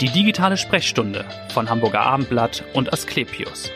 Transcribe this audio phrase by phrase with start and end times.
[0.00, 1.24] Die digitale Sprechstunde
[1.54, 3.70] von Hamburger Abendblatt und Asklepios.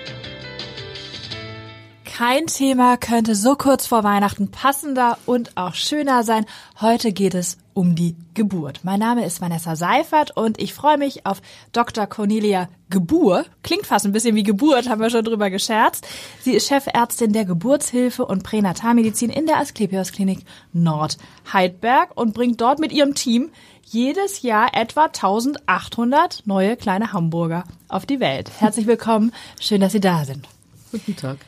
[2.04, 6.44] Kein Thema könnte so kurz vor Weihnachten passender und auch schöner sein.
[6.78, 8.80] Heute geht es um die Geburt.
[8.82, 11.40] Mein Name ist Vanessa Seifert und ich freue mich auf
[11.72, 12.06] Dr.
[12.06, 13.46] Cornelia Gebur.
[13.62, 16.06] Klingt fast ein bisschen wie Geburt, haben wir schon drüber gescherzt.
[16.42, 20.40] Sie ist Chefärztin der Geburtshilfe und Pränatalmedizin in der Asklepios Klinik
[20.74, 21.16] Nord
[21.50, 23.50] Heidberg und bringt dort mit ihrem Team
[23.92, 28.50] jedes Jahr etwa 1800 neue kleine Hamburger auf die Welt.
[28.58, 29.32] Herzlich willkommen.
[29.60, 30.46] Schön, dass Sie da sind.
[30.92, 31.38] Guten Tag.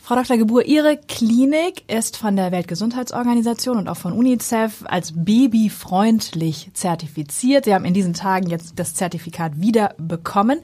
[0.00, 0.38] Frau Dr.
[0.38, 7.64] Gebur, Ihre Klinik ist von der Weltgesundheitsorganisation und auch von UNICEF als babyfreundlich zertifiziert.
[7.64, 10.60] Sie haben in diesen Tagen jetzt das Zertifikat wieder bekommen.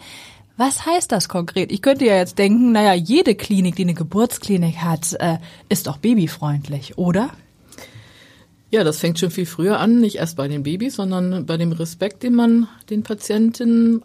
[0.56, 1.70] Was heißt das konkret?
[1.70, 5.38] Ich könnte ja jetzt denken, naja, jede Klinik, die eine Geburtsklinik hat, äh,
[5.68, 7.30] ist auch babyfreundlich, oder?
[8.70, 11.72] Ja, das fängt schon viel früher an, nicht erst bei den Babys, sondern bei dem
[11.72, 14.02] Respekt, den man den Patienten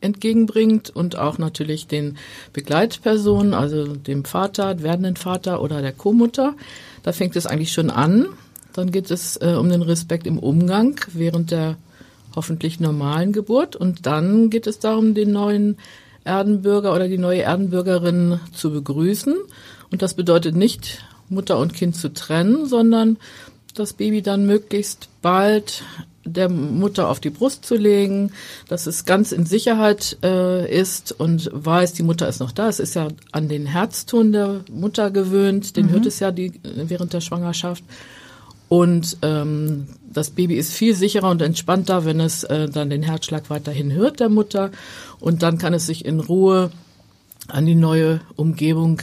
[0.00, 2.16] entgegenbringt und auch natürlich den
[2.54, 6.54] Begleitpersonen, also dem Vater, werdenden Vater oder der Co-Mutter.
[7.02, 8.26] Da fängt es eigentlich schon an.
[8.72, 11.76] Dann geht es äh, um den Respekt im Umgang während der
[12.34, 15.78] hoffentlich normalen Geburt und dann geht es darum, den neuen
[16.24, 19.34] Erdenbürger oder die neue Erdenbürgerin zu begrüßen.
[19.90, 23.16] Und das bedeutet nicht, Mutter und Kind zu trennen, sondern
[23.74, 25.84] das Baby dann möglichst bald
[26.24, 28.32] der Mutter auf die Brust zu legen,
[28.68, 32.68] dass es ganz in Sicherheit äh, ist und weiß, die Mutter ist noch da.
[32.68, 35.90] Es ist ja an den Herzton der Mutter gewöhnt, den mhm.
[35.90, 37.84] hört es ja die, während der Schwangerschaft.
[38.68, 43.50] Und ähm, das Baby ist viel sicherer und entspannter, wenn es äh, dann den Herzschlag
[43.50, 44.70] weiterhin hört der Mutter.
[45.18, 46.70] Und dann kann es sich in Ruhe
[47.48, 49.00] an die neue Umgebung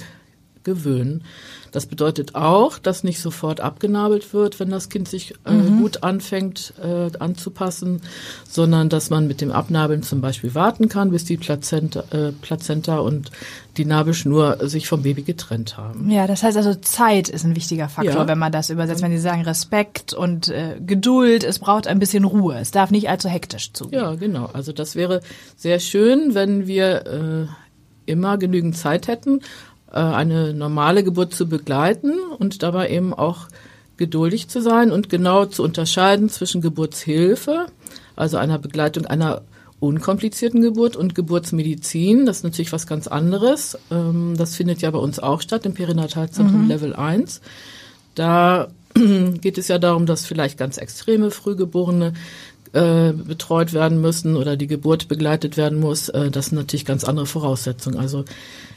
[0.64, 1.24] gewöhnen.
[1.72, 5.82] Das bedeutet auch, dass nicht sofort abgenabelt wird, wenn das Kind sich äh, mhm.
[5.82, 8.02] gut anfängt äh, anzupassen,
[8.48, 13.00] sondern dass man mit dem Abnabeln zum Beispiel warten kann, bis die Plazenta, äh, Plazenta
[13.00, 13.32] und
[13.78, 16.10] die Nabelschnur sich vom Baby getrennt haben.
[16.10, 18.28] Ja, das heißt also Zeit ist ein wichtiger Faktor, ja.
[18.28, 19.02] wenn man das übersetzt.
[19.02, 22.58] Wenn Sie sagen Respekt und äh, Geduld, es braucht ein bisschen Ruhe.
[22.60, 24.02] Es darf nicht allzu hektisch zugehen.
[24.02, 24.50] Ja, genau.
[24.54, 25.22] Also das wäre
[25.56, 29.42] sehr schön, wenn wir äh, immer genügend Zeit hätten,
[29.92, 33.48] eine normale Geburt zu begleiten und dabei eben auch
[33.98, 37.68] geduldig zu sein und genau zu unterscheiden zwischen Geburtshilfe,
[38.16, 39.42] also einer Begleitung einer
[39.80, 42.26] unkomplizierten Geburt und Geburtsmedizin.
[42.26, 43.78] Das ist natürlich was ganz anderes.
[43.92, 46.68] Ähm, das findet ja bei uns auch statt im Perinatalzentrum mhm.
[46.68, 47.42] Level 1.
[48.16, 48.70] Da
[49.42, 52.14] geht es ja darum, dass vielleicht ganz extreme Frühgeborene
[52.78, 56.10] äh, betreut werden müssen oder die Geburt begleitet werden muss.
[56.10, 57.98] Äh, das sind natürlich ganz andere Voraussetzungen.
[57.98, 58.24] Also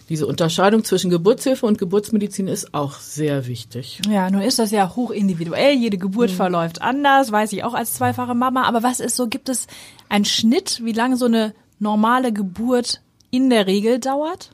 [0.08, 4.00] diese Unterscheidung zwischen Geburtshilfe und Geburtsmedizin ist auch sehr wichtig.
[4.10, 5.74] Ja, nur ist das ja hoch individuell.
[5.74, 6.34] Jede Geburt mhm.
[6.34, 8.64] verläuft anders, weiß ich auch als zweifache Mama.
[8.64, 9.66] Aber was ist so, gibt es
[10.08, 14.50] einen Schnitt, wie lange so eine normale Geburt in der Regel dauert?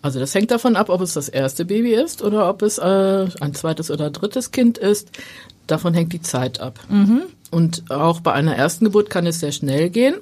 [0.00, 3.28] Also das hängt davon ab, ob es das erste Baby ist oder ob es äh,
[3.40, 5.10] ein zweites oder drittes Kind ist.
[5.68, 6.80] Davon hängt die Zeit ab.
[6.88, 7.22] Mhm.
[7.52, 10.14] Und auch bei einer ersten Geburt kann es sehr schnell gehen,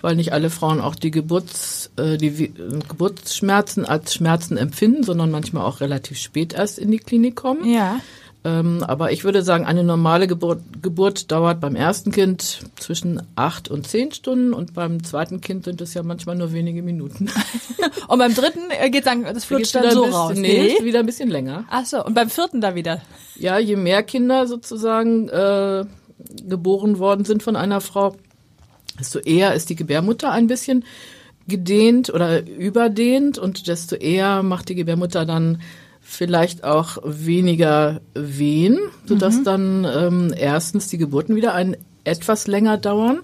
[0.00, 2.50] weil nicht alle Frauen auch die, Geburts, äh, die
[2.88, 7.70] Geburtsschmerzen als Schmerzen empfinden, sondern manchmal auch relativ spät erst in die Klinik kommen.
[7.70, 8.00] Ja.
[8.42, 13.68] Ähm, aber ich würde sagen, eine normale Geburt, Geburt dauert beim ersten Kind zwischen acht
[13.68, 17.30] und zehn Stunden und beim zweiten Kind sind es ja manchmal nur wenige Minuten.
[18.08, 20.32] und beim dritten äh, geht dann, das flutscht dann so raus.
[20.34, 21.64] Nee, nee, wieder ein bisschen länger.
[21.68, 23.02] Ach so, und beim vierten da wieder?
[23.36, 25.84] Ja, je mehr Kinder sozusagen äh,
[26.48, 28.16] geboren worden sind von einer Frau,
[28.98, 30.84] desto eher ist die Gebärmutter ein bisschen
[31.46, 35.60] gedehnt oder überdehnt und desto eher macht die Gebärmutter dann
[36.00, 39.44] vielleicht auch weniger Wehen, sodass mhm.
[39.44, 43.20] dann ähm, erstens die Geburten wieder ein etwas länger dauern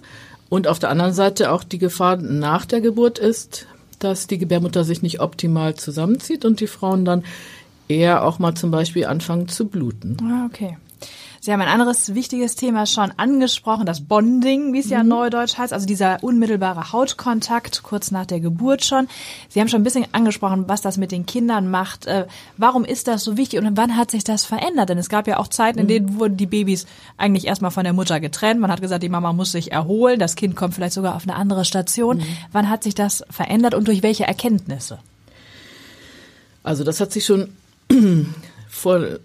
[0.49, 3.67] und auf der anderen Seite auch die Gefahr nach der Geburt ist,
[3.99, 7.25] dass die Gebärmutter sich nicht optimal zusammenzieht und die Frauen dann
[7.89, 10.17] eher auch mal zum Beispiel anfangen zu bluten.
[10.23, 10.77] Ah, okay.
[11.45, 15.11] Sie haben ein anderes wichtiges Thema schon angesprochen, das Bonding, wie es ja mhm.
[15.11, 19.09] neudeutsch heißt, also dieser unmittelbare Hautkontakt kurz nach der Geburt schon.
[19.51, 22.07] Sie haben schon ein bisschen angesprochen, was das mit den Kindern macht.
[22.07, 24.89] Äh, warum ist das so wichtig und wann hat sich das verändert?
[24.89, 25.89] Denn es gab ja auch Zeiten, in mhm.
[25.89, 26.87] denen wurden die Babys
[27.19, 28.59] eigentlich erstmal von der Mutter getrennt.
[28.59, 31.37] Man hat gesagt, die Mama muss sich erholen, das Kind kommt vielleicht sogar auf eine
[31.37, 32.17] andere Station.
[32.17, 32.27] Mhm.
[32.53, 34.99] Wann hat sich das verändert und durch welche Erkenntnisse?
[36.63, 37.51] Also das hat sich schon
[38.71, 39.19] vor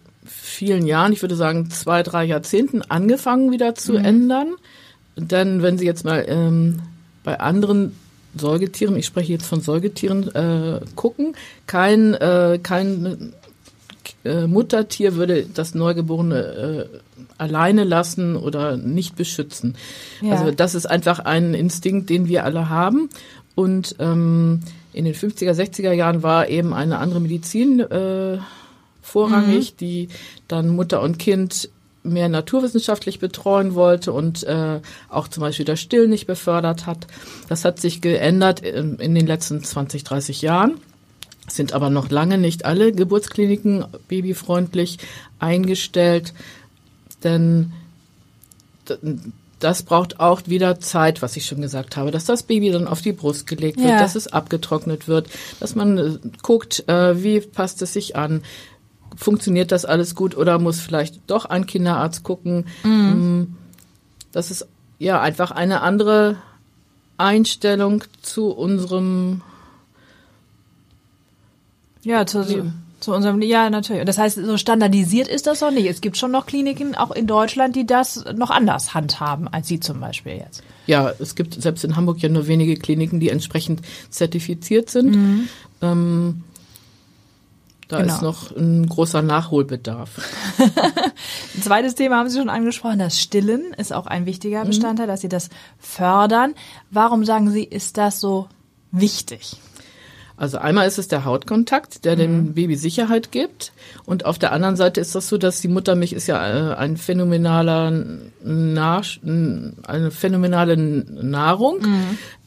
[0.60, 4.06] vielen Jahren, ich würde sagen zwei, drei Jahrzehnten angefangen wieder zu mhm.
[4.06, 4.48] ändern.
[5.16, 6.82] Denn wenn Sie jetzt mal ähm,
[7.24, 7.96] bei anderen
[8.36, 11.34] Säugetieren, ich spreche jetzt von Säugetieren, äh, gucken,
[11.66, 13.32] kein, äh, kein
[14.26, 16.98] äh, Muttertier würde das Neugeborene äh,
[17.38, 19.78] alleine lassen oder nicht beschützen.
[20.22, 20.36] Ja.
[20.36, 23.10] Also das ist einfach ein Instinkt, den wir alle haben.
[23.56, 24.60] Und ähm,
[24.92, 27.80] in den 50er, 60er Jahren war eben eine andere Medizin
[29.10, 30.10] vorrangig, die
[30.48, 31.70] dann Mutter und Kind
[32.04, 34.80] mehr naturwissenschaftlich betreuen wollte und äh,
[35.10, 37.08] auch zum Beispiel das Stillen nicht befördert hat.
[37.50, 40.80] Das hat sich geändert in, in den letzten 20, 30 Jahren.
[41.48, 44.98] Es sind aber noch lange nicht alle Geburtskliniken babyfreundlich
[45.40, 46.34] eingestellt,
[47.24, 47.74] denn
[49.60, 53.02] das braucht auch wieder Zeit, was ich schon gesagt habe, dass das Baby dann auf
[53.02, 54.00] die Brust gelegt wird, Ja.
[54.00, 55.28] dass es abgetrocknet wird,
[55.60, 58.42] dass man äh, guckt, äh, wie passt es sich an,
[59.16, 62.66] funktioniert das alles gut oder muss vielleicht doch ein Kinderarzt gucken.
[62.84, 63.44] Mm,
[64.32, 64.68] Das ist
[65.00, 66.36] ja einfach eine andere
[67.18, 69.42] Einstellung zu unserem
[72.04, 72.74] Ja, zu, zu, Leben.
[73.00, 74.02] zu unserem, ja, natürlich.
[74.02, 75.86] Und das heißt, so standardisiert ist das noch nicht.
[75.88, 79.80] Es gibt schon noch Kliniken, auch in Deutschland, die das noch anders handhaben, als Sie
[79.80, 80.64] zum Beispiel jetzt.
[80.88, 85.48] Ja, es gibt selbst in Hamburg ja nur wenige Kliniken, die entsprechend zertifiziert sind.
[85.82, 86.44] Ähm,
[87.90, 88.14] da Genau.
[88.16, 90.10] ist noch ein großer Nachholbedarf.
[91.56, 95.22] Ein zweites Thema haben Sie schon angesprochen, das Stillen ist auch ein wichtiger Bestandteil, dass
[95.22, 95.50] Sie das
[95.80, 96.54] fördern.
[96.92, 98.48] Warum sagen Sie, ist das so
[98.92, 99.58] wichtig?
[100.40, 103.74] Also einmal ist es der Hautkontakt, der dem Baby Sicherheit gibt.
[104.06, 106.96] Und auf der anderen Seite ist das so, dass die Muttermilch ist ja äh, ein
[106.96, 107.92] phänomenaler
[108.42, 111.80] Nach eine phänomenale Nahrung.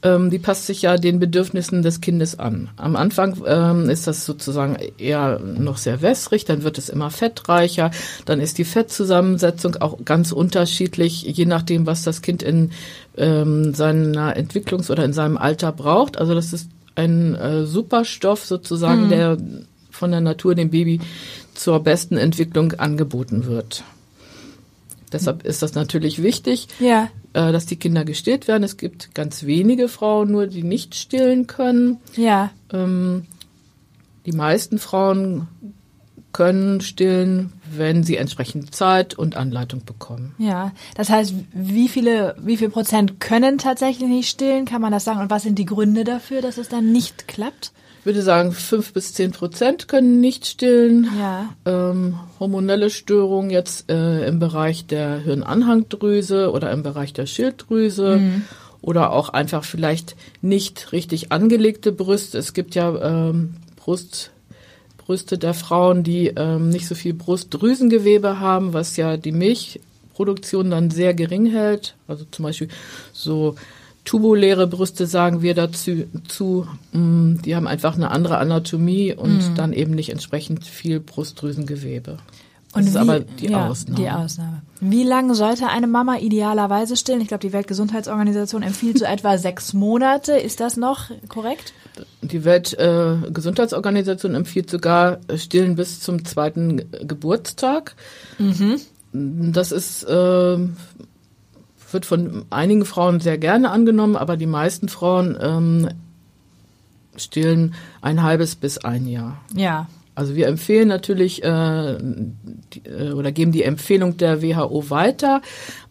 [0.03, 2.71] Ähm, die passt sich ja den Bedürfnissen des Kindes an.
[2.77, 7.91] Am Anfang ähm, ist das sozusagen eher noch sehr wässrig, dann wird es immer fettreicher,
[8.25, 12.71] dann ist die Fettzusammensetzung auch ganz unterschiedlich, je nachdem, was das Kind in
[13.19, 16.19] ähm, seiner Entwicklungs- oder in seinem Alter braucht.
[16.19, 19.39] Also das ist ein äh, Superstoff sozusagen, der
[19.91, 21.01] von der Natur dem Baby
[21.55, 23.85] zur besten Entwicklung angeboten wird.
[25.13, 27.09] Deshalb ist das natürlich wichtig, Ja.
[27.35, 28.63] äh, dass die Kinder gestillt werden.
[28.63, 31.99] Es gibt ganz wenige Frauen nur, die nicht stillen können.
[32.17, 32.51] Ja.
[32.73, 33.27] Ähm,
[34.25, 35.49] die meisten Frauen
[36.33, 40.35] können stillen, wenn sie entsprechend Zeit und Anleitung bekommen.
[40.39, 44.65] Ja, das heißt, wie viele, wie viel Prozent können tatsächlich nicht stillen?
[44.65, 45.21] Kann man das sagen?
[45.21, 47.73] Und was sind die Gründe dafür, dass es dann nicht klappt?
[48.01, 51.09] Ich würde sagen, fünf bis zehn Prozent können nicht stillen.
[51.21, 51.51] Ja.
[51.67, 58.21] ähm, hormonelle Störungen jetzt äh, im Bereich der Hirnanhangdrüse oder im Bereich der Schilddrüse
[58.81, 62.39] oder auch einfach vielleicht nicht richtig angelegte Brüste.
[62.39, 64.32] Es gibt ja ähm, Brust,
[65.05, 70.91] Brüste der Frauen, die ähm, nicht so viel Brustdrüsengewebe haben, was ja die Milchproduktion dann
[70.91, 71.95] sehr gering hält.
[72.07, 72.69] Also zum Beispiel
[73.13, 73.57] so
[74.05, 79.73] tubuläre Brüste sagen wir dazu, zu, mh, die haben einfach eine andere Anatomie und dann
[79.73, 82.19] eben nicht entsprechend viel Brustdrüsengewebe.
[82.75, 83.97] Das ist aber die ja, Ausnahme.
[83.97, 84.63] Die Ausnahme.
[84.81, 87.21] Wie lange sollte eine Mama idealerweise stillen?
[87.21, 90.33] Ich glaube, die Weltgesundheitsorganisation empfiehlt so etwa sechs Monate.
[90.33, 91.75] Ist das noch korrekt?
[92.23, 97.95] Die Weltgesundheitsorganisation äh, empfiehlt sogar äh, Stillen bis zum zweiten Ge- Geburtstag.
[99.13, 100.59] Das ist äh,
[101.91, 105.89] wird von einigen Frauen sehr gerne angenommen, aber die meisten Frauen ähm,
[107.17, 109.39] stillen ein halbes bis ein Jahr.
[109.55, 109.89] Ja.
[110.15, 115.41] Also wir empfehlen natürlich äh, die, äh, oder geben die Empfehlung der WHO weiter,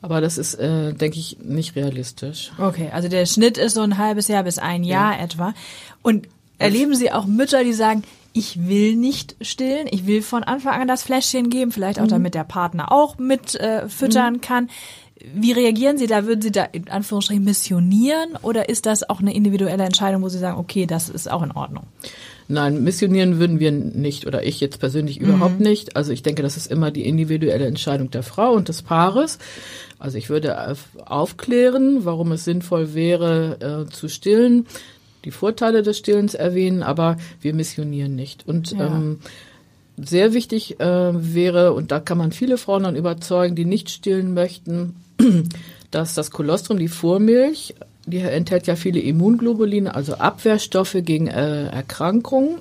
[0.01, 2.51] aber das ist, äh, denke ich, nicht realistisch.
[2.59, 5.53] Okay, also der Schnitt ist so ein halbes Jahr bis ein Jahr etwa.
[6.03, 6.27] Und
[6.59, 8.03] erleben Sie auch Mütter, die sagen,
[8.33, 12.33] ich will nicht stillen, ich will von Anfang an das Fläschchen geben, vielleicht auch damit
[12.35, 14.69] der Partner auch mit äh, füttern kann.
[15.33, 16.25] Wie reagieren Sie da?
[16.25, 20.39] Würden Sie da in Anführungsstrichen missionieren oder ist das auch eine individuelle Entscheidung, wo Sie
[20.39, 21.83] sagen, okay, das ist auch in Ordnung?
[22.51, 25.95] Nein, missionieren würden wir nicht oder ich jetzt persönlich überhaupt nicht.
[25.95, 29.39] Also ich denke, das ist immer die individuelle Entscheidung der Frau und des Paares.
[29.99, 34.67] Also ich würde auf- aufklären, warum es sinnvoll wäre, äh, zu stillen,
[35.23, 38.47] die Vorteile des Stillens erwähnen, aber wir missionieren nicht.
[38.47, 38.87] Und Ja.
[38.87, 39.19] ähm,
[39.97, 40.85] sehr wichtig äh,
[41.35, 44.95] wäre, und da kann man viele Frauen dann überzeugen, die nicht stillen möchten,
[45.91, 52.59] dass das Kolostrum, die Vormilch, die enthält ja viele Immunglobuline, also Abwehrstoffe gegen äh, Erkrankungen.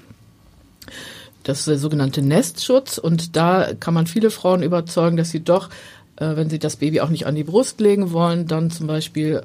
[1.45, 2.99] Das ist der sogenannte Nestschutz.
[2.99, 5.71] Und da kann man viele Frauen überzeugen, dass sie doch,
[6.17, 9.43] äh, wenn sie das Baby auch nicht an die Brust legen wollen, dann zum Beispiel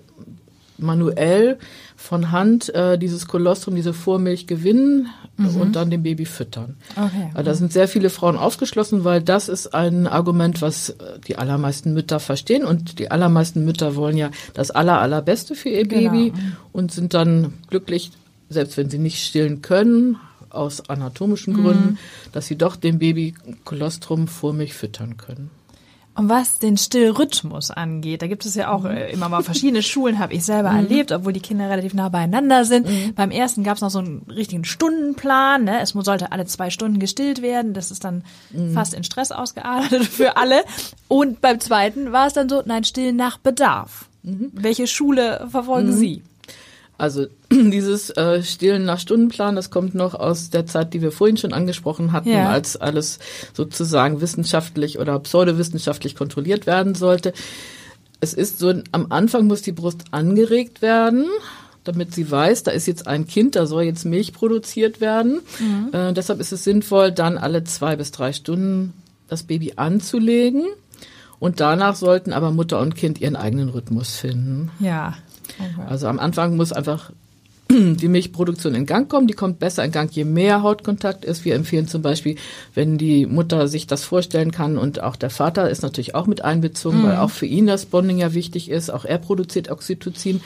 [0.78, 1.58] manuell
[2.06, 6.78] von Hand äh, dieses Kolostrum, diese Vormilch gewinnen und dann dem Baby füttern.
[6.92, 7.30] Okay.
[7.34, 11.38] Also da sind sehr viele Frauen aufgeschlossen, weil das ist ein Argument, was äh, die
[11.38, 16.12] allermeisten Mütter verstehen und die allermeisten Mütter wollen ja das aller allerbeste für ihr Genau.
[16.12, 16.34] Baby
[16.72, 18.12] und sind dann glücklich,
[18.50, 20.18] selbst wenn sie nicht stillen können,
[20.50, 21.98] aus anatomischen Gründen,
[22.32, 23.34] dass sie doch dem Baby
[23.66, 25.50] Kolostrum vor mich füttern können.
[26.16, 30.18] Und was den Stillrhythmus angeht, da gibt es ja auch äh, immer mal verschiedene Schulen,
[30.18, 32.88] habe ich selber erlebt, obwohl die Kinder relativ nah beieinander sind.
[33.16, 35.66] Beim ersten gab es noch so einen richtigen Stundenplan.
[35.66, 35.82] Ne?
[35.82, 37.74] Es sollte alle zwei Stunden gestillt werden.
[37.74, 38.24] Das ist dann
[38.74, 40.64] fast in Stress ausgeartet für alle.
[41.10, 44.06] Und beim zweiten war es dann so, nein, stillen nach Bedarf.
[44.54, 46.24] Welche Schule verfolgen Sie?
[46.98, 51.38] Also dieses äh, Stillen nach Stundenplan, das kommt noch aus der Zeit, die wir vorhin
[51.38, 52.50] schon angesprochen hatten, Ja.
[52.50, 53.20] als alles
[53.54, 57.34] sozusagen wissenschaftlich oder pseudowissenschaftlich kontrolliert werden sollte.
[58.22, 61.26] Es ist so, am Anfang muss die Brust angeregt werden,
[61.84, 65.42] damit sie weiß, da ist jetzt ein Kind, da soll jetzt Milch produziert werden.
[65.92, 68.94] Äh, deshalb ist es sinnvoll, dann alle zwei bis drei Stunden
[69.28, 70.64] das Baby anzulegen.
[71.38, 74.72] Und danach sollten aber Mutter und Kind ihren eigenen Rhythmus finden.
[74.80, 75.16] Ja.
[75.88, 77.12] Also am Anfang muss einfach
[77.70, 79.28] die Milchproduktion in Gang kommen.
[79.28, 81.46] Die kommt besser in Gang, je mehr Hautkontakt ist.
[81.46, 82.36] Wir empfehlen zum Beispiel,
[82.74, 86.44] wenn die Mutter sich das vorstellen kann und auch der Vater ist natürlich auch mit
[86.44, 88.92] einbezogen, weil auch für ihn das Bonding ja wichtig ist.
[88.92, 90.42] Auch er produziert Oxytocin.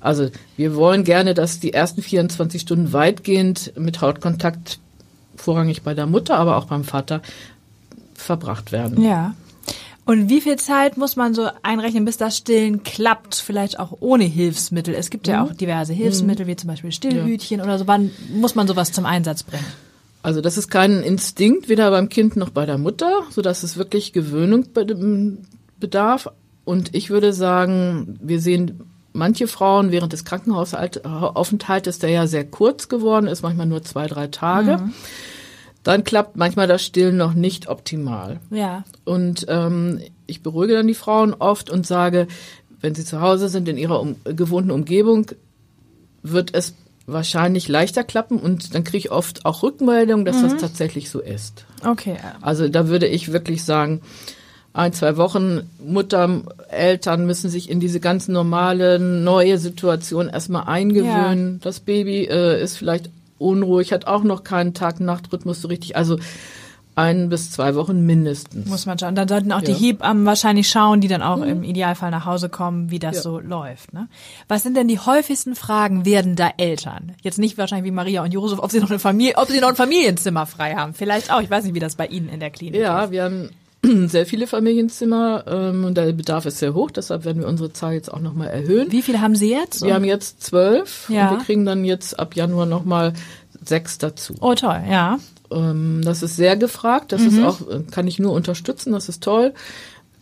[0.00, 4.78] Also wir wollen gerne, dass die ersten 24 Stunden weitgehend mit Hautkontakt
[5.36, 7.22] vorrangig bei der Mutter, aber auch beim Vater
[8.14, 9.02] verbracht werden.
[9.02, 9.34] Ja.
[10.06, 13.36] Und wie viel Zeit muss man so einrechnen, bis das Stillen klappt?
[13.36, 14.94] Vielleicht auch ohne Hilfsmittel.
[14.94, 17.86] Es gibt ja auch diverse Hilfsmittel, wie zum Beispiel Stillhütchen oder so.
[17.86, 19.64] Wann muss man sowas zum Einsatz bringen?
[20.22, 23.76] Also das ist kein Instinkt, weder beim Kind noch bei der Mutter, so dass es
[23.76, 25.38] wirklich Gewöhnung be-
[25.78, 26.28] bedarf.
[26.64, 28.80] Und ich würde sagen, wir sehen
[29.12, 34.26] manche Frauen während des Krankenhausaufenthaltes, der ja sehr kurz geworden ist, manchmal nur zwei, drei
[34.26, 34.76] Tage,
[35.82, 38.38] dann klappt manchmal das Stillen noch nicht optimal.
[38.50, 38.84] Ja.
[39.04, 42.28] Und ähm, ich beruhige dann die Frauen oft und sage,
[42.80, 45.26] wenn sie zu Hause sind in ihrer um, gewohnten Umgebung,
[46.22, 46.74] wird es
[47.06, 51.64] wahrscheinlich leichter klappen und dann kriege ich oft auch Rückmeldung, dass das tatsächlich so ist.
[51.84, 52.16] Okay.
[52.40, 54.00] Also da würde ich wirklich sagen,
[54.72, 61.58] ein, zwei Wochen Mutter, Eltern müssen sich in diese ganz normale, neue Situation erstmal eingewöhnen.
[61.60, 63.10] Das Baby äh, ist vielleicht
[63.40, 65.96] unruhig, hat auch noch keinen Tag-Nacht-Rhythmus so richtig.
[65.96, 66.18] Also
[66.96, 68.66] ein bis zwei Wochen mindestens.
[68.68, 69.14] Muss man schauen.
[69.14, 69.78] Dann sollten auch die Ja.
[69.78, 73.22] Hebammen wahrscheinlich schauen, die dann auch im Idealfall nach Hause kommen, wie das Ja.
[73.22, 73.94] so läuft.
[73.94, 74.08] Ne?
[74.48, 77.12] Was sind denn die häufigsten Fragen werdender Eltern?
[77.22, 79.68] Jetzt nicht wahrscheinlich wie Maria und Josef, ob sie noch eine Familie, ob sie noch
[79.68, 80.92] ein Familienzimmer frei haben.
[80.92, 81.40] Vielleicht auch.
[81.40, 82.82] Ich weiß nicht, wie das bei Ihnen in der Klinik ist.
[82.82, 83.50] Ja, wir haben
[84.06, 87.94] sehr viele Familienzimmer ähm, und der Bedarf ist sehr hoch, deshalb werden wir unsere Zahl
[87.94, 88.92] jetzt auch nochmal erhöhen.
[88.92, 89.82] Wie viele haben Sie jetzt?
[89.82, 91.30] Wir haben jetzt zwölf Ja.
[91.30, 93.14] und wir kriegen dann jetzt ab Januar nochmal
[93.64, 94.34] sechs dazu.
[94.40, 95.18] oh, toll, ja.
[95.50, 99.22] Ähm, das ist sehr gefragt, das ist auch, äh, kann ich nur unterstützen, das ist
[99.22, 99.52] toll.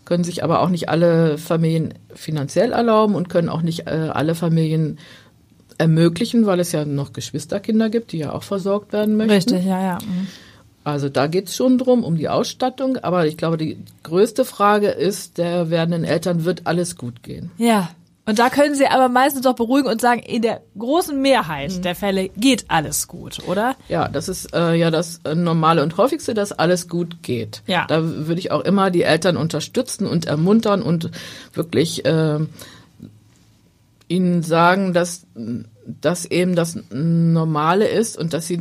[0.04, 4.34] Können sich aber auch nicht alle Familien finanziell erlauben und können auch nicht äh, alle
[4.34, 4.98] Familien
[5.76, 9.32] ermöglichen, weil es ja noch Geschwisterkinder gibt, die ja auch versorgt werden möchten.
[9.32, 9.98] Richtig, ja, ja.
[10.00, 10.26] Mhm.
[10.92, 12.96] Also da geht's schon drum, um die Ausstattung.
[12.98, 17.50] Aber ich glaube, die größte Frage ist der werdenden Eltern, wird alles gut gehen?
[17.58, 17.90] Ja.
[18.26, 21.94] Und da können Sie aber meistens auch beruhigen und sagen, in der großen Mehrheit der
[21.94, 23.74] Fälle geht alles gut, oder?
[23.88, 27.62] Ja, das ist äh, ja das äh, Normale und Häufigste, dass alles gut geht.
[27.66, 27.86] Ja.
[27.86, 31.10] Da würde ich auch immer die Eltern unterstützen und ermuntern und
[31.54, 32.40] wirklich äh,
[34.08, 35.26] ihnen sagen, dass
[36.00, 38.58] das eben das Normale ist und dass sie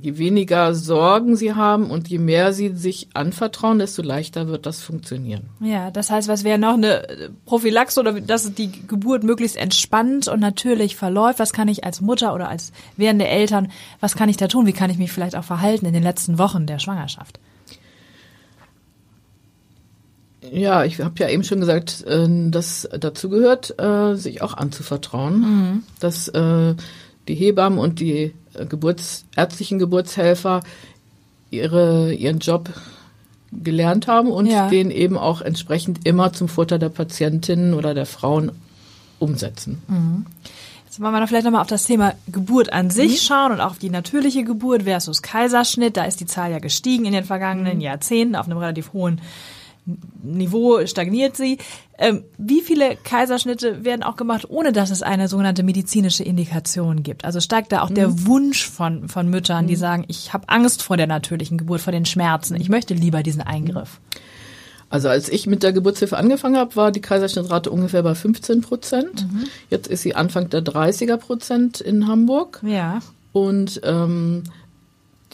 [0.00, 4.80] je weniger Sorgen sie haben und je mehr sie sich anvertrauen, desto leichter wird das
[4.80, 5.50] funktionieren.
[5.60, 10.40] Ja, das heißt, was wäre noch eine Prophylaxe oder dass die Geburt möglichst entspannt und
[10.40, 11.40] natürlich verläuft?
[11.40, 13.70] Was kann ich als Mutter oder als werdende Eltern,
[14.00, 14.66] was kann ich da tun?
[14.66, 17.40] Wie kann ich mich vielleicht auch verhalten in den letzten Wochen der Schwangerschaft?
[20.52, 25.84] Ja, ich habe ja eben schon gesagt, äh, dass dazu gehört, äh, sich auch anzuvertrauen,
[26.00, 26.74] dass äh,
[27.28, 28.32] die Hebammen und die
[28.68, 30.62] Geburts ärztlichen Geburtshelfer
[31.50, 32.70] ihre ihren Job
[33.52, 34.68] gelernt haben und Ja.
[34.68, 38.52] den eben auch entsprechend immer zum Vorteil der Patientinnen oder der Frauen
[39.18, 39.82] umsetzen.
[40.84, 43.72] Jetzt wollen wir noch vielleicht nochmal auf das Thema Geburt an sich schauen und auch
[43.72, 45.96] auf die natürliche Geburt versus Kaiserschnitt.
[45.96, 49.20] Da ist die Zahl ja gestiegen in den vergangenen Jahrzehnten auf einem relativ hohen
[50.22, 51.58] Niveau stagniert sie.
[51.98, 57.24] Ähm, wie viele Kaiserschnitte werden auch gemacht, ohne dass es eine sogenannte medizinische Indikation gibt?
[57.24, 60.96] Also steigt da auch der Wunsch von, von Müttern, die sagen, ich habe Angst vor
[60.96, 64.00] der natürlichen Geburt, vor den Schmerzen, ich möchte lieber diesen Eingriff.
[64.90, 69.26] Also als ich mit der Geburtshilfe angefangen habe, war die Kaiserschnittrate ungefähr bei 15 Prozent.
[69.68, 72.60] Jetzt ist sie Anfang der 30er Prozent in Hamburg.
[72.64, 73.00] Ja.
[73.32, 74.44] Und ähm,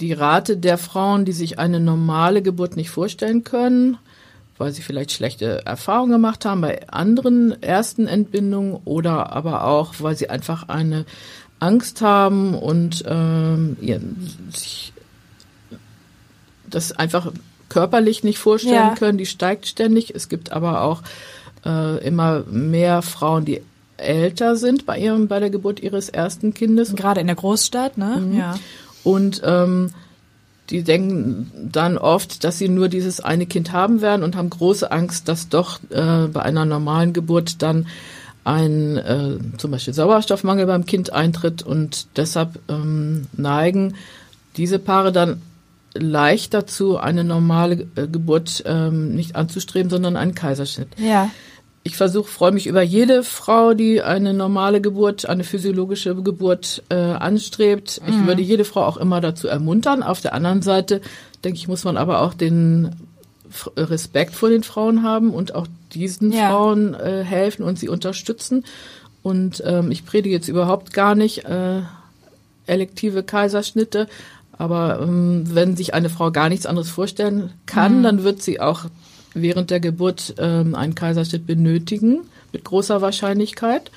[0.00, 3.96] die Rate der Frauen, die sich eine normale Geburt nicht vorstellen können,
[4.58, 10.16] weil sie vielleicht schlechte Erfahrungen gemacht haben bei anderen ersten Entbindungen oder aber auch, weil
[10.16, 11.04] sie einfach eine
[11.60, 13.98] Angst haben und ähm, ja,
[14.52, 14.92] sich
[16.68, 17.32] das einfach
[17.68, 18.94] körperlich nicht vorstellen Ja.
[18.94, 19.18] können.
[19.18, 20.14] Die steigt ständig.
[20.14, 21.02] Es gibt aber auch
[21.64, 23.62] äh, immer mehr Frauen, die
[23.96, 28.20] älter sind bei ihrem bei der Geburt ihres ersten Kindes Gerade in der Großstadt, ne?
[28.36, 28.54] Ja.
[29.04, 29.90] und ähm,
[30.70, 34.90] die denken dann oft, dass sie nur dieses eine Kind haben werden und haben große
[34.90, 37.86] Angst, dass doch äh, bei einer normalen Geburt dann
[38.44, 43.94] ein äh, zum Beispiel Sauerstoffmangel beim Kind eintritt und deshalb ähm, neigen
[44.56, 45.42] diese Paare dann
[45.94, 50.88] leicht dazu, eine normale äh, Geburt ähm, nicht anzustreben, sondern einen Kaiserschnitt.
[50.98, 51.30] Ja.
[51.86, 56.94] Ich versuche, freue mich über jede Frau, die eine normale Geburt, eine physiologische Geburt äh,
[56.94, 58.00] anstrebt.
[58.08, 60.02] Ich würde jede Frau auch immer dazu ermuntern.
[60.02, 61.02] Auf der anderen Seite,
[61.44, 62.96] denke ich, muss man aber auch den
[63.50, 66.48] F- Respekt vor den Frauen haben und auch diesen Ja.
[66.48, 68.64] Frauen äh, helfen und sie unterstützen.
[69.22, 71.82] Und ähm, ich predige jetzt überhaupt gar nicht äh,
[72.66, 74.08] elektive Kaiserschnitte.
[74.56, 78.86] Aber ähm, wenn sich eine Frau gar nichts anderes vorstellen kann, dann wird sie auch
[79.34, 82.20] während der Geburt ähm, einen Kaiserschnitt benötigen,
[82.52, 83.90] mit großer Wahrscheinlichkeit.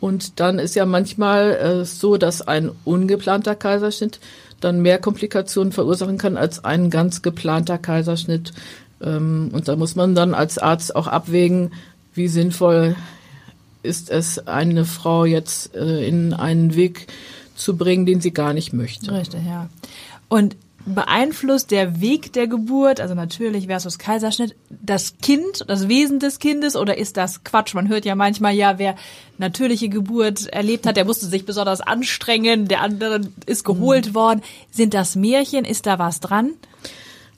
[0.00, 4.20] Und dann ist ja manchmal äh, so, dass ein ungeplanter Kaiserschnitt
[4.60, 8.52] dann mehr Komplikationen verursachen kann als ein ganz geplanter Kaiserschnitt.
[9.00, 11.72] Ähm, und da muss man dann als Arzt auch abwägen,
[12.14, 12.96] wie sinnvoll
[13.82, 17.06] ist es, eine Frau jetzt äh, in einen Weg
[17.54, 19.12] zu bringen, den sie gar nicht möchte.
[19.12, 19.68] Richtig, ja.
[20.28, 26.38] Und beeinflusst der Weg der Geburt, also natürlich versus Kaiserschnitt, das Kind, das Wesen des
[26.38, 27.74] Kindes oder ist das Quatsch?
[27.74, 28.96] Man hört ja manchmal, ja, wer
[29.38, 34.42] natürliche Geburt erlebt hat, der musste sich besonders anstrengen, der andere ist geholt worden.
[34.70, 35.64] Sind das Märchen?
[35.64, 36.50] Ist da was dran?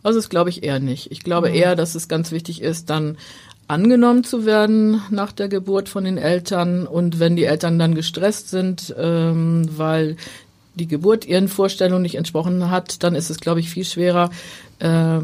[0.03, 1.11] Also das glaube ich eher nicht.
[1.11, 3.17] Ich glaube eher, dass es ganz wichtig ist, dann
[3.69, 8.49] angenommen zu werden nach der Geburt von den Eltern und wenn die Eltern dann gestresst
[8.49, 10.17] sind, ähm, weil
[10.77, 14.31] die Geburt ihren Vorstellungen nicht entsprochen hat, dann ist es, glaube ich, viel schwerer,
[14.79, 15.21] äh,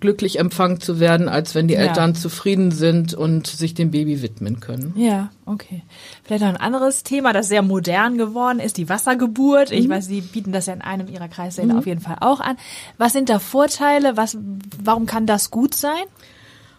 [0.00, 1.80] glücklich empfangen zu werden, als wenn die Ja.
[1.80, 4.92] Eltern zufrieden sind und sich dem Baby widmen können.
[4.96, 5.82] Ja, okay.
[6.24, 9.70] Vielleicht noch ein anderes Thema, das sehr modern geworden ist, die Wassergeburt.
[9.72, 12.58] Ich weiß, Sie bieten das ja in einem Ihrer Kreissäle auf jeden Fall auch an.
[12.98, 14.16] Was sind da Vorteile?
[14.18, 14.36] Was,
[14.82, 16.02] warum kann das gut sein?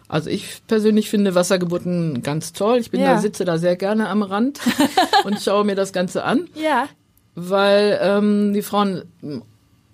[0.06, 2.78] Also ich persönlich finde Wassergeburten ganz toll.
[2.78, 3.14] Ich bin Ja.
[3.14, 4.60] da, sitze da sehr gerne am Rand
[5.24, 6.46] und schaue mir das Ganze an.
[6.54, 6.86] Ja.
[7.34, 9.04] Weil ähm, die Frauen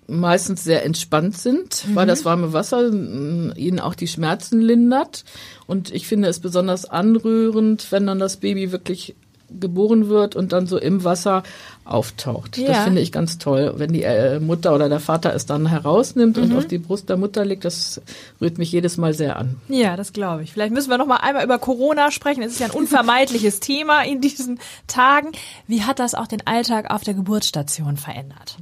[0.07, 5.25] meistens sehr entspannt sind, weil das warme Wasser m, ihnen auch die Schmerzen lindert.
[5.67, 9.15] Und ich finde es besonders anrührend, wenn dann das Baby wirklich
[9.49, 11.43] geboren wird und dann so im Wasser
[11.85, 12.57] auftaucht.
[12.57, 12.67] Ja.
[12.67, 13.73] Das finde ich ganz toll.
[13.77, 17.17] Wenn die äh, Mutter oder der Vater es dann herausnimmt und auf die Brust der
[17.17, 18.01] Mutter legt, das
[18.41, 19.55] rührt mich jedes Mal sehr an.
[19.69, 20.51] Ja, das glaube ich.
[20.51, 22.43] Vielleicht müssen wir noch mal einmal über Corona sprechen.
[22.43, 25.31] Es ist ja ein unvermeidliches Thema in diesen Tagen.
[25.67, 28.57] Wie hat das auch den Alltag auf der Geburtsstation verändert?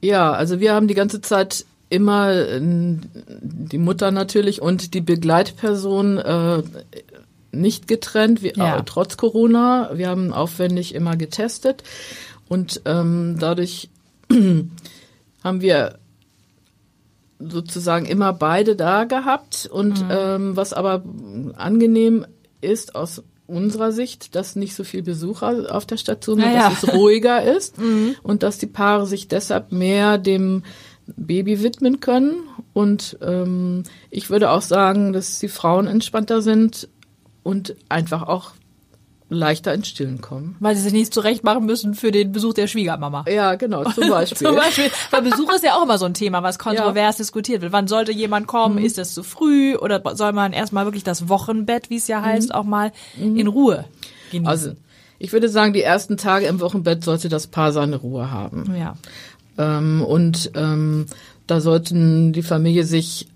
[0.00, 6.18] Ja, also wir haben die ganze Zeit immer äh, die Mutter natürlich und die Begleitperson
[6.18, 6.62] äh,
[7.52, 8.78] nicht getrennt, wir, Ja.
[8.78, 9.90] äh, trotz Corona.
[9.94, 11.82] Wir haben aufwendig immer getestet
[12.48, 13.88] und ähm, dadurch
[15.44, 15.98] haben wir
[17.38, 21.02] sozusagen immer beide da gehabt und ähm, was aber
[21.56, 22.26] angenehm
[22.60, 26.68] ist aus unserer Sicht, dass nicht so viel Besucher auf der Station sind, Ja, ja.
[26.70, 27.74] dass es ruhiger ist
[28.22, 30.62] und dass die Paare sich deshalb mehr dem
[31.16, 32.34] Baby widmen können
[32.74, 36.88] und ähm, ich würde auch sagen, dass die Frauen entspannter sind
[37.42, 38.52] und einfach auch
[39.32, 40.56] leichter ins Stillen kommen.
[40.58, 43.24] Weil sie sich nicht zurecht machen müssen für den Besuch der Schwiegermama.
[43.28, 44.48] Ja, genau, zum Beispiel.
[44.48, 47.72] Zum Beispiel, weil Besuch ist ja auch immer so ein Thema, was kontrovers diskutiert wird.
[47.72, 48.76] Wann sollte jemand kommen?
[48.76, 48.84] Mhm.
[48.84, 49.76] Ist es zu früh?
[49.76, 52.24] Oder soll man erstmal wirklich das Wochenbett, wie es ja Mhm.
[52.24, 53.84] heißt, auch mal in Ruhe
[54.32, 54.46] genießen?
[54.48, 54.72] Also
[55.20, 58.74] ich würde sagen, die ersten Tage im Wochenbett sollte das Paar seine Ruhe haben.
[58.76, 58.96] ja.
[59.58, 61.06] Ähm, und ähm,
[61.46, 63.28] da sollten die Familie sich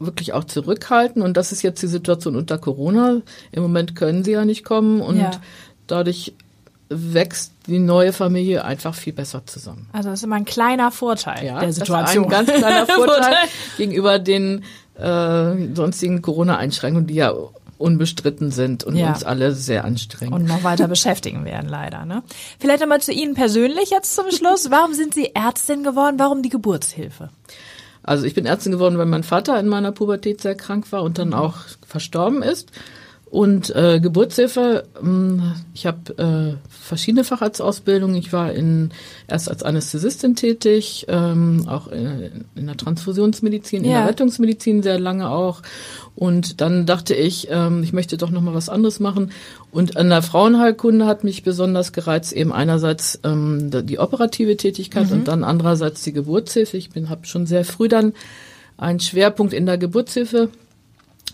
[0.00, 1.22] wirklich auch zurückhalten.
[1.22, 3.20] Und das ist jetzt die Situation unter Corona.
[3.52, 5.30] Im Moment können sie ja nicht kommen und Ja.
[5.86, 6.32] dadurch
[6.88, 9.88] wächst die neue Familie einfach viel besser zusammen.
[9.92, 12.24] Also das ist immer ein kleiner Vorteil Ja, der das ist Situation.
[12.24, 13.36] ein ganz kleiner Vorteil
[13.76, 14.64] gegenüber den
[14.98, 17.32] äh, sonstigen Corona-Einschränkungen, die ja
[17.78, 19.08] unbestritten sind und Ja.
[19.10, 20.32] uns alle sehr anstrengen.
[20.34, 22.04] und noch weiter beschäftigen werden, leider.
[22.04, 22.22] Ne?
[22.58, 24.70] Vielleicht nochmal zu Ihnen persönlich jetzt zum Schluss.
[24.70, 26.16] Warum sind Sie Ärztin geworden?
[26.18, 27.30] Warum die Geburtshilfe?
[28.02, 31.18] Also ich bin Ärztin geworden, weil mein Vater in meiner Pubertät sehr krank war und
[31.18, 32.70] dann auch verstorben ist.
[33.30, 38.16] Und äh, Geburtshilfe, mh, ich habe äh, verschiedene Facharztausbildungen.
[38.16, 38.90] Ich war in,
[39.28, 44.00] erst als Anästhesistin tätig, ähm, auch in, in der Transfusionsmedizin, in Ja.
[44.00, 45.62] der Rettungsmedizin sehr lange auch.
[46.16, 49.30] Und dann dachte ich, ähm, ich möchte doch noch mal was anderes machen.
[49.70, 55.28] Und an der Frauenheilkunde hat mich besonders gereizt, eben einerseits ähm, die operative Tätigkeit und
[55.28, 56.76] dann andererseits die Geburtshilfe.
[56.76, 58.12] Ich bin habe schon sehr früh dann
[58.76, 60.48] einen Schwerpunkt in der Geburtshilfe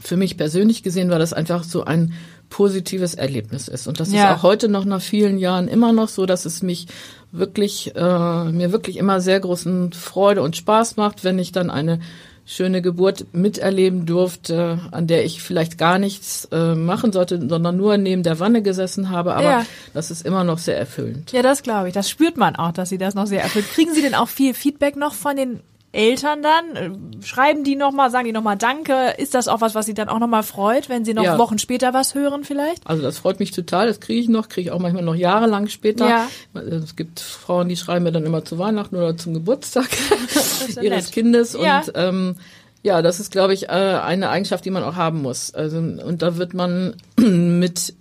[0.03, 2.13] für mich persönlich gesehen, weil das einfach so ein
[2.49, 3.87] positives Erlebnis ist.
[3.89, 4.33] Und das Ja.
[4.33, 6.87] ist auch heute noch nach vielen Jahren immer noch so, dass es mich
[7.33, 12.01] wirklich, äh, mir wirklich immer sehr großen Freude und Spaß macht, wenn ich dann eine
[12.49, 17.97] schöne Geburt miterleben durfte, an der ich vielleicht gar nichts äh, machen sollte, sondern nur
[17.97, 19.35] neben der Wanne gesessen habe.
[19.35, 19.67] Aber Ja.
[19.95, 21.33] das ist immer noch sehr erfüllend.
[21.33, 21.95] Ja, das glaube ich.
[21.95, 23.67] Das spürt man auch, dass Sie das noch sehr erfüllt.
[23.75, 25.61] Kriegen Sie denn auch viel Feedback noch von den
[25.97, 26.77] Eltern dann?
[26.77, 29.15] Äh, Schreiben die nochmal, sagen die nochmal Danke?
[29.17, 31.39] Ist das auch was, was Sie dann auch nochmal freut, wenn Sie noch Ja.
[31.39, 32.87] Wochen später was hören vielleicht?
[32.87, 35.69] Also das freut mich total, das kriege ich noch, kriege ich auch manchmal noch jahrelang
[35.69, 36.09] später.
[36.09, 36.29] Ja.
[36.55, 39.89] Es gibt Frauen, die schreiben mir dann immer zu Weihnachten oder zum Geburtstag
[40.77, 41.13] ja ihres nett.
[41.13, 41.55] Kindes.
[41.55, 42.37] Und ähm,
[42.83, 45.53] ja, das ist, glaube ich, äh, eine Eigenschaft, die man auch haben muss.
[45.55, 47.95] Also, und da wird man mit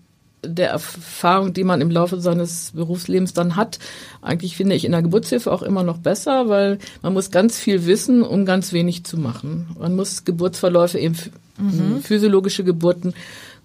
[0.48, 3.80] der Erfahrung, die man im Laufe seines Berufslebens dann hat,
[4.22, 7.86] eigentlich finde ich in der Geburtshilfe auch immer noch besser, weil man muss ganz viel
[7.86, 9.68] wissen, um ganz wenig zu machen.
[9.80, 11.16] Man muss Geburtsverläufe eben
[11.58, 12.02] Mhm.
[12.02, 13.14] physiologische Geburten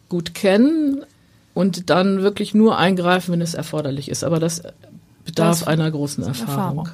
[0.09, 1.05] gut kennen
[1.55, 4.23] und dann wirklich nur eingreifen, wenn es erforderlich ist.
[4.23, 4.63] Aber das
[5.25, 6.49] bedarf Das- einer großen Erfahrung.
[6.87, 6.89] Erfahrung.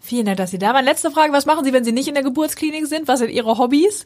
[0.00, 0.84] Vielen Dank, dass Sie da waren.
[0.84, 3.08] Letzte Frage, was machen Sie, wenn Sie nicht in der Geburtsklinik sind?
[3.08, 4.04] Was sind Ihre Hobbys?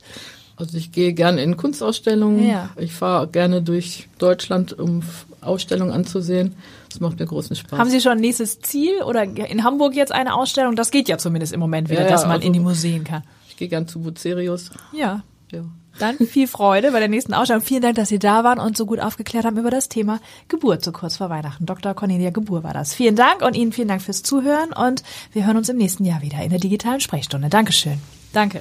[0.61, 2.47] Also ich gehe gerne in Kunstausstellungen.
[2.49, 2.71] Ja.
[2.77, 5.03] Ich fahre gerne durch Deutschland, um
[5.41, 6.55] Ausstellungen anzusehen.
[6.91, 7.79] Das macht mir großen Spaß.
[7.79, 10.77] Haben Sie schon ein nächstes Ziel oder in Hamburg jetzt eine Ausstellung?
[10.77, 13.05] Das geht ja zumindest im Moment wieder, Ja, ja, dass man also- in die Museen
[13.05, 13.23] kann.
[13.49, 14.71] ich gehe gern zu Bucerius.
[14.93, 15.23] Ja.
[15.51, 15.61] Ja.
[15.99, 17.63] Dann viel Freude bei der nächsten Ausstellung.
[17.63, 20.85] Vielen Dank, dass Sie da waren und so gut aufgeklärt haben über das Thema Geburt
[20.85, 21.67] so kurz vor Weihnachten.
[21.67, 21.95] Dr.
[21.95, 22.95] Cornelia Gebur war das.
[22.95, 26.23] Vielen Dank und Ihnen vielen Dank fürs Zuhören und wir hören uns im nächsten Jahr
[26.23, 27.49] wieder in der digitalen Sprechstunde.
[27.49, 27.99] Dankeschön.
[28.33, 28.61] Danke.